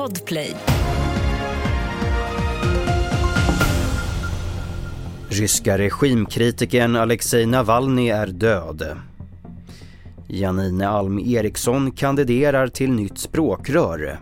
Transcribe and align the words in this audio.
Podplay. 0.00 0.56
Ryska 5.28 5.78
regimkritikern 5.78 6.96
Alexej 6.96 7.46
Navalny 7.46 8.08
är 8.08 8.26
död. 8.26 8.96
Janine 10.28 10.88
Alm 10.88 11.18
Eriksson 11.18 11.92
kandiderar 11.92 12.68
till 12.68 12.90
nytt 12.90 13.18
språkrör. 13.18 14.18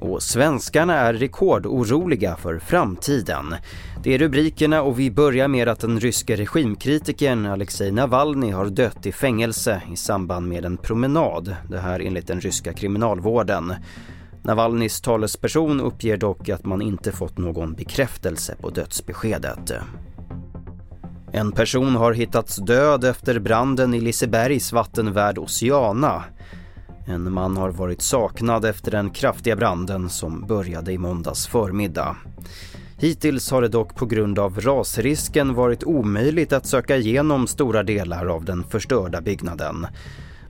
Och 0.00 0.22
svenskarna 0.22 0.94
är 0.94 1.14
rekordoroliga 1.14 2.36
för 2.36 2.58
framtiden. 2.58 3.54
Det 4.02 4.14
är 4.14 4.18
rubrikerna 4.18 4.82
och 4.82 5.00
vi 5.00 5.10
börjar 5.10 5.48
med 5.48 5.68
att 5.68 5.80
den 5.80 6.00
ryska 6.00 6.36
regimkritikern 6.36 7.46
Alexej 7.46 7.92
Navalny 7.92 8.50
har 8.50 8.66
dött 8.66 9.06
i 9.06 9.12
fängelse 9.12 9.82
i 9.92 9.96
samband 9.96 10.48
med 10.48 10.64
en 10.64 10.76
promenad. 10.76 11.56
Det 11.70 11.78
här 11.78 12.00
enligt 12.00 12.26
den 12.26 12.40
ryska 12.40 12.72
kriminalvården. 12.72 13.74
Navalnys 14.46 15.00
talesperson 15.00 15.80
uppger 15.80 16.16
dock 16.16 16.48
att 16.48 16.64
man 16.64 16.82
inte 16.82 17.12
fått 17.12 17.38
någon 17.38 17.74
bekräftelse 17.74 18.56
på 18.60 18.70
dödsbeskedet. 18.70 19.72
En 21.32 21.52
person 21.52 21.96
har 21.96 22.12
hittats 22.12 22.56
död 22.56 23.04
efter 23.04 23.38
branden 23.38 23.94
i 23.94 24.00
Lisebergs 24.00 24.72
vattenvärd 24.72 25.38
Oceana. 25.38 26.24
En 27.06 27.32
man 27.32 27.56
har 27.56 27.70
varit 27.70 28.02
saknad 28.02 28.64
efter 28.64 28.90
den 28.90 29.10
kraftiga 29.10 29.56
branden 29.56 30.08
som 30.10 30.46
började 30.46 30.92
i 30.92 30.98
måndags 30.98 31.46
förmiddag. 31.46 32.16
Hittills 32.98 33.50
har 33.50 33.62
det 33.62 33.68
dock 33.68 33.94
på 33.94 34.06
grund 34.06 34.38
av 34.38 34.60
rasrisken 34.60 35.54
varit 35.54 35.84
omöjligt 35.84 36.52
att 36.52 36.66
söka 36.66 36.96
igenom 36.96 37.46
stora 37.46 37.82
delar 37.82 38.26
av 38.26 38.44
den 38.44 38.64
förstörda 38.64 39.20
byggnaden. 39.20 39.86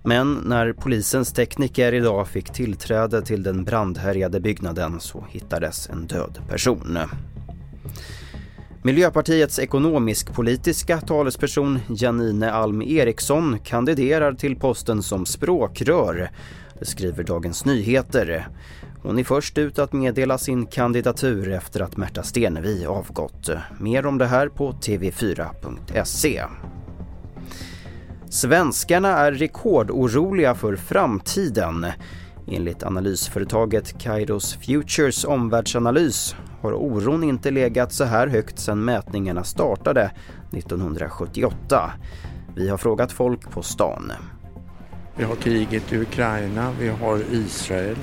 Men 0.07 0.35
när 0.35 0.73
polisens 0.73 1.33
tekniker 1.33 1.93
idag 1.93 2.29
fick 2.29 2.53
tillträde 2.53 3.23
till 3.23 3.43
den 3.43 3.65
brandhärjade 3.65 4.41
byggnaden 4.41 5.01
så 5.01 5.25
hittades 5.31 5.89
en 5.91 6.07
död 6.07 6.39
person. 6.49 6.99
Miljöpartiets 8.83 9.59
ekonomisk-politiska 9.59 11.01
talesperson 11.01 11.79
Janine 11.89 12.53
Alm 12.53 12.83
Eriksson 12.83 13.59
kandiderar 13.65 14.33
till 14.33 14.57
posten 14.57 15.03
som 15.03 15.27
språkrör. 15.27 16.31
Det 16.79 16.85
skriver 16.87 17.25
Dagens 17.25 17.65
Nyheter. 17.65 18.49
Hon 19.03 19.19
är 19.19 19.25
först 19.25 19.59
ut 19.59 19.79
att 19.79 19.93
meddela 19.93 20.39
sin 20.39 20.67
kandidatur 20.67 21.53
efter 21.53 21.81
att 21.81 21.97
Märta 21.97 22.23
Stenevi 22.23 22.87
avgått. 22.87 23.51
Mer 23.81 24.07
om 24.07 24.19
det 24.19 24.27
här 24.27 24.49
på 24.49 24.73
tv4.se. 24.73 26.43
Svenskarna 28.31 29.09
är 29.09 29.33
rekordoroliga 29.33 30.55
för 30.55 30.77
framtiden. 30.77 31.87
Enligt 32.49 32.83
analysföretaget 32.83 33.99
Kairos 33.99 34.55
Futures 34.55 35.25
omvärldsanalys 35.25 36.37
har 36.63 36.73
oron 36.73 37.25
inte 37.25 37.51
legat 37.51 37.93
så 37.93 38.05
här 38.05 38.27
högt 38.27 38.59
sedan 38.59 38.85
mätningarna 38.85 39.45
startade 39.45 40.11
1978. 40.53 41.93
Vi 42.57 42.69
har 42.69 42.77
frågat 42.77 43.13
folk 43.13 43.51
på 43.51 43.63
stan. 43.63 44.13
Vi 45.17 45.25
har 45.25 45.37
kriget 45.37 45.93
i 45.93 45.99
Ukraina, 45.99 46.73
vi 46.81 46.89
har 46.89 47.21
Israel, 47.33 47.97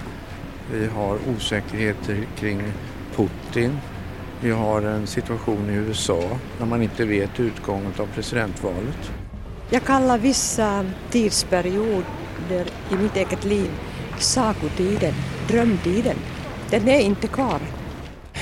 vi 0.73 0.87
har 0.87 1.17
osäkerheter 1.35 2.27
kring 2.35 2.61
Putin, 3.15 3.77
vi 4.41 4.51
har 4.51 4.81
en 4.81 5.07
situation 5.07 5.69
i 5.69 5.73
USA 5.73 6.21
där 6.59 6.65
man 6.65 6.81
inte 6.81 7.05
vet 7.05 7.39
utgången 7.39 7.91
av 7.97 8.07
presidentvalet. 8.15 9.11
Jag 9.69 9.83
kallar 9.83 10.17
vissa 10.17 10.85
tidsperioder 11.11 12.65
i 12.91 12.95
mitt 12.95 13.15
eget 13.15 13.45
liv 13.45 13.69
sagotiden, 14.19 15.13
drömtiden. 15.47 16.15
Den 16.69 16.87
är 16.87 16.99
inte 16.99 17.27
kvar. 17.27 17.59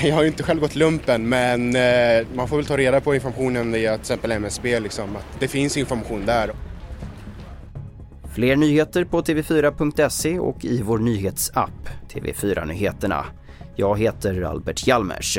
Jag 0.02 0.14
har 0.14 0.22
ju 0.22 0.28
inte 0.28 0.42
själv 0.42 0.60
gått 0.60 0.74
lumpen 0.74 1.28
men 1.28 1.76
eh, 1.76 2.26
man 2.34 2.48
får 2.48 2.56
väl 2.56 2.66
ta 2.66 2.76
reda 2.76 3.00
på 3.00 3.14
informationen 3.14 3.72
via 3.72 3.92
till 3.92 4.00
exempel 4.00 4.32
MSB. 4.32 4.80
Liksom, 4.80 5.16
att 5.16 5.40
det 5.40 5.48
finns 5.48 5.76
information 5.76 6.26
där. 6.26 6.50
Fler 8.34 8.56
nyheter 8.56 9.04
på 9.04 9.22
tv4.se 9.22 10.38
och 10.38 10.64
i 10.64 10.82
vår 10.82 10.98
nyhetsapp 10.98 11.88
TV4 12.12 12.66
Nyheterna. 12.66 13.24
Jag 13.76 13.98
heter 13.98 14.42
Albert 14.42 14.86
Hjalmers. 14.86 15.38